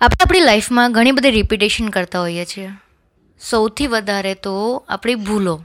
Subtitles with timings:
[0.00, 2.70] આપણે આપણી લાઈફમાં ઘણી બધી રિપીટેશન કરતા હોઈએ છીએ.
[3.40, 5.64] સૌથી વધારે તો આપણી ભૂલો.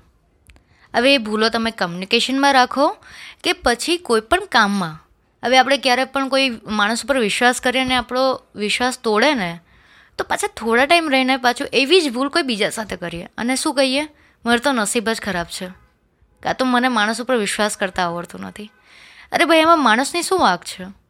[0.96, 2.98] હવે એ ભૂલો તમે કમ્યુનિકેશનમાં રાખો
[3.44, 5.08] કે પછી કોઈ પણ કામમાં.
[5.44, 9.60] હવે આપણે ક્યારે પણ કોઈ માણસ ઉપર વિશ્વાસ કરીએ અને આપણો વિશ્વાસ તોડે ને,
[10.18, 13.28] તો પાછા થોડા ટાઈમ રહીને પાછું એવી જ ભૂલ કોઈ બીજા સાથે કરીએ.
[13.38, 14.08] અને શું કહીએ?
[14.46, 15.68] મારે તો નસીબ જ ખરાબ છે.
[16.44, 18.72] કાં તો મને માણસ ઉપર વિશ્વાસ કરતા આવડતું નથી.
[19.32, 21.01] અરે ભાઈ એમાં માણસની શું વાંક છે?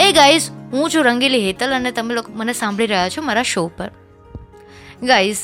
[0.00, 3.70] એ ગાઈઝ હું છું રંગીલી હેતલ અને તમે લોકો મને સાંભળી રહ્યા છો મારા શો
[3.76, 3.90] પર.
[5.02, 5.38] ગાઈઝ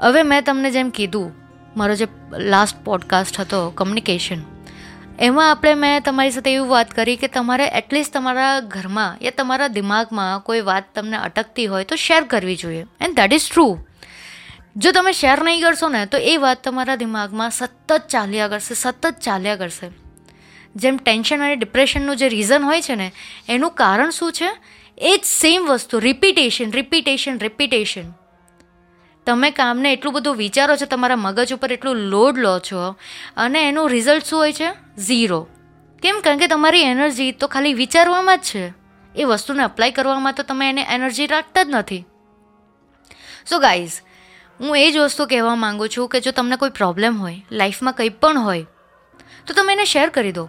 [0.00, 1.32] હવે મેં તમને જેમ કીધું,
[1.76, 2.06] મારો જે
[2.38, 4.38] લાસ્ટ પોડકાસ્ટ હતો કમ્યુનિકેશન
[5.18, 9.68] એમાં આપણે મેં તમારી સાથે એવું વાત કરી કે તમારે એટલીસ્ટ તમારા ઘરમાં યા તમારા
[9.68, 12.86] દિમાગમાં કોઈ વાત તમને અટકતી હોય તો શેર કરવી જોઈએ.
[13.00, 13.78] એન્ડ દેટ ઇઝ ટ્રુ
[14.76, 19.10] જો તમે શેર નહીં કરશો ને, તો એ વાત તમારા દિમાગમાં સતત ચાલ્યા કરશે, સતત
[19.20, 20.05] ચાલ્યા કરશે.
[20.76, 23.12] જેમ ટેન્શન અને ડિપ્રેશનનું જે રીઝન હોય છે ને,
[23.48, 24.50] એનું કારણ શું છે?
[24.98, 28.12] એ જ સેમ વસ્તુ રિપીટેશન રિપીટેશન રિપીટેશન
[29.26, 32.96] તમે કામને એટલું બધું વિચારો છો, તમારા મગજ ઉપર એટલું લોડ લો છો,
[33.36, 34.68] અને એનું રિઝલ્ટ શું હોય છે?
[34.98, 35.48] ઝીરો
[36.02, 36.20] કેમ?
[36.24, 38.72] કારણ કે તમારી એનર્જી તો ખાલી વિચારવામાં જ છે.
[39.16, 42.04] એ વસ્તુને અપ્લાય કરવામાં તો તમે એને એનર્જી રાખતા જ નથી.
[43.46, 44.00] સો ગાઈઝ
[44.60, 48.08] હું એ જ વસ્તુ કહેવા માગું છું કે જો તમને કોઈ પ્રોબ્લેમ હોય લાઈફમાં કંઈ
[48.08, 48.66] પણ હોય,
[49.46, 50.48] તો તમે એને શેર કરી દો.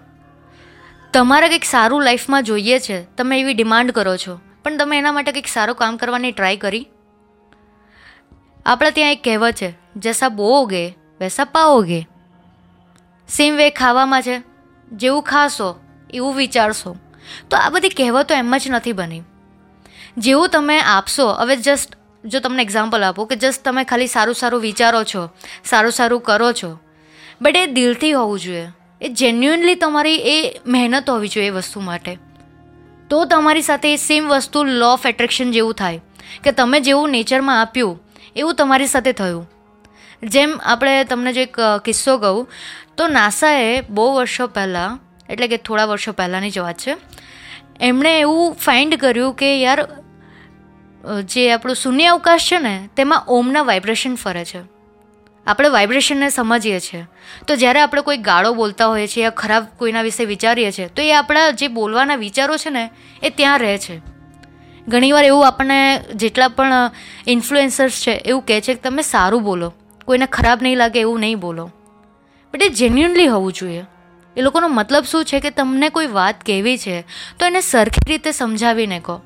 [1.17, 4.39] તમારે કંઈક સારું લાઈફમાં જોઈએ છે, તમે એવી ડિમાન્ડ કરો છો.
[4.63, 6.87] પણ તમે એના માટે કંઈક સારું કામ કરવાની ટ્રાય કરી.
[8.65, 10.87] આપણે ત્યાં એક કહેવત છે, જેસા બોઓગે,
[11.21, 12.07] વૈસા પાઓગે.
[13.29, 14.43] સેમ વે ખાવામાં છે,
[14.91, 15.79] જેવું ખાશો,
[16.13, 16.95] એવું વિચારશો.
[17.49, 19.21] તો આ બધી કહેવતો એમ જ નથી બની.
[20.17, 21.95] જેવું તમે આપશો, હવે જસ્ટ
[22.25, 25.29] જો તમને એક્ઝામ્પલ આપો કે જસ્ટ તમે ખાલી સારું સારું વિચારો છો,
[25.65, 26.79] સારું સારું કરો છો
[27.41, 28.67] બટ એ દિલથી હોવું જોઈએ.
[29.01, 32.17] એ જેન્યુઅનલી તમારી એ મહેનત હોવી જોઈએ એ વસ્તુ માટે.
[33.09, 36.01] તો તમારી સાથે એ સેમ વસ્તુ લો ઓફ એટ્રેક્શન જેવું થાય.
[36.43, 38.01] કે તમે જેવું નેચરમાં આપ્યું,
[38.35, 39.45] એવું તમારી સાથે થયું.
[40.23, 42.47] જેમ આપણે તમને જે એક કિસ્સો કહું,
[42.97, 46.95] તો નાસાએ બહુ વર્ષો પહેલાં, એટલે કે થોડા વર્ષો પહેલાંની જ વાત છે,
[47.81, 49.87] એમણે એવું ફાઇન્ડ કર્યું કે યાર
[51.25, 54.76] જે આપણું શૂન્ય અવકાશ છે ને, તેમાં ઓમના વાઇબ્રેશન ફરે છે.
[55.47, 57.05] આપણે વાઇબ્રેશનને સમજીએ છીએ.
[57.47, 61.01] તો જ્યારે આપણે કોઈ ગાળો બોલતા હોઈએ છીએ યા ખરાબ કોઈના વિશે વિચારીએ છીએ, તો
[61.01, 62.89] એ આપણા જે બોલવાના વિચારો છે ને,
[63.23, 64.01] એ ત્યાં રહે છે.
[64.87, 66.91] ઘણીવાર એવું આપણને જેટલા પણ
[67.27, 69.73] ઇન્ફ્લુએન્સર્સ છે, એવું કહે છે કે તમે સારું બોલો.
[70.05, 71.71] કોઈને ખરાબ નહીં લાગે એવું નહીં બોલો.
[72.53, 73.83] બટ એ જેન્યુનલી હોવું જોઈએ.
[74.37, 77.01] એ લોકોનો મતલબ શું છે કે તમને કોઈ વાત કહેવી છે,
[77.39, 79.21] તો એને સરખી રીતે સમજાવીને કહો.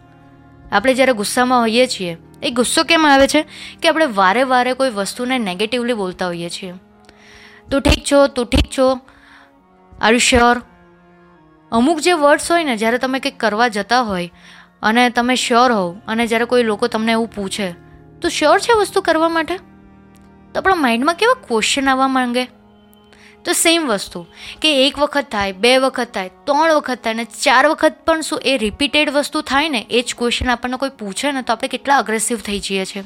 [0.71, 3.41] આપણે જ્યારે ગુસ્સામાં હોઈએ છીએ એ ગુસ્સો કેમ આવે છે
[3.81, 6.74] કે આપણે વારે વારે કોઈ વસ્તુને નેગેટિવલી બોલતા હોઈએ છીએ?
[7.72, 9.00] તું ઠીક છો, તું ઠીક છો?
[10.02, 10.62] આર યુ શ્યોર
[11.72, 14.31] અમુક જે વર્ડ્સ હોય ને, જ્યારે તમે કંઈક કરવા જતા હોય
[14.81, 17.72] અને તમે શ્યોર હોવ અને જ્યારે કોઈ લોકો તમને એવું પૂછે,
[18.22, 19.56] તો શ્યોર છે વસ્તુ કરવા માટે?
[20.53, 22.47] તો આપણા માઇન્ડમાં કેવા ક્વેશ્ચન આવવા માંગે?
[23.46, 24.25] તો સેમ વસ્તુ.
[24.62, 28.41] કે એક વખત થાય, બે વખત થાય, ત્રણ વખત થાય ને ચાર વખત પણ શું
[28.46, 31.97] એ રિપીટેડ વસ્તુ થાય ને, એ જ ક્વેશ્ચન આપણને કોઈ પૂછે ને તો આપણે કેટલા
[31.97, 33.03] અગ્રેસિવ થઈ જઈએ છીએ.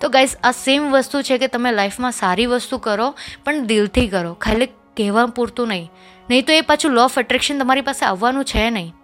[0.00, 3.14] તો ગાઈઝ આ સેમ વસ્તુ છે કે તમે લાઈફમાં સારી વસ્તુ કરો,
[3.44, 4.34] પણ દિલથી કરો.
[4.34, 5.90] ખાલી કહેવા પૂરતું નહીં.
[6.30, 8.94] નહીં તો એ પાછું લો ઓફ એટ્રેક્શન તમારી પાસે આવવાનું છે નહીં.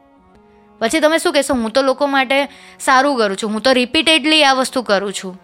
[0.79, 2.49] પછી તમે શું કહેશો, હું તો લોકો માટે
[2.81, 5.41] સારું કરું છું, હું તો રિપીટેડલી આ વસ્તુ કરું છું.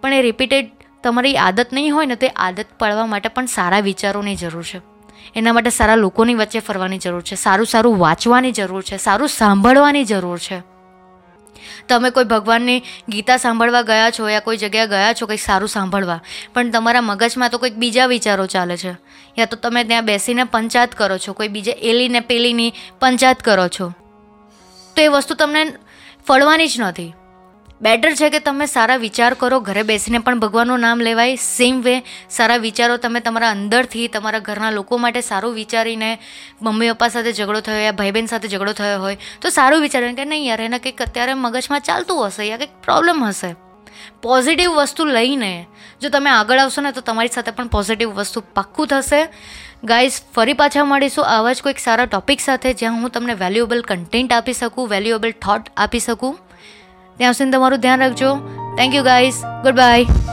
[0.00, 0.70] પણ એ રિપીટેડ
[1.04, 4.80] તમારી આદત નહીં હોય ને તે આદત પાડવા માટે પણ સારા વિચારોની જરૂર છે.
[5.34, 7.34] એના માટે સારા લોકોની વચ્ચે ફરવાની જરૂર છે.
[7.34, 8.96] સારું સારું વાંચવાની જરૂર છે.
[8.96, 10.62] સારું સાંભળવાની જરૂર છે.
[11.88, 16.20] તમે કોઈ ભગવાનની ગીતા સાંભળવા ગયા છો યા કોઈ જગ્યાએ ગયા છો કંઈક સારું સાંભળવા,
[16.54, 18.92] પણ તમારા મગજમાં તો કંઈક બીજા વિચારો ચાલે છે.
[19.38, 23.92] યા તો તમે ત્યાં બેસીને પંચાયત કરો છો, કોઈ બીજે એલીને પેલીની પંચાયત કરો છો.
[24.96, 25.62] તો એ વસ્તુ તમને
[26.28, 27.12] ફળવાની જ નથી.
[27.84, 31.36] બેટર છે કે તમે સારા વિચાર કરો, ઘરે બેસીને પણ ભગવાનનું નામ લેવાય.
[31.36, 36.18] સેમ વે સારા વિચારો તમે તમારા અંદરથી, તમારા ઘરના લોકો માટે સારું વિચારીને
[36.62, 40.14] મમ્મી પપ્પા સાથે ઝઘડો થયો યા ભાઈ બહેન સાથે ઝઘડો થયો હોય, તો સારું વિચારીને
[40.14, 43.54] કે નહીં યાર, એને કંઈક અત્યારે મગજમાં ચાલતું હશે યા કંઈક પ્રોબ્લેમ હશે.
[44.22, 45.66] પોઝિટિવ વસ્તુ લઈને,
[46.00, 49.28] જો તમે આગળ આવશો ને, તો તમારી સાથે પણ પોઝિટિવ વસ્તુ પાક્કું થશે.
[49.84, 54.32] ગાઈઝ ફરી પાછા મળીશું આવા જ કોઈક સારા ટોપિક સાથે, જ્યાં હું તમને વેલ્યુએબલ કન્ટેન્ટ
[54.32, 56.38] આપી શકું વેલ્યુએબલ થોટ આપી શકું.
[57.16, 58.36] ત્યાં સુધી તમારું ધ્યાન રાખજો.
[58.76, 60.23] Thank you guys good bye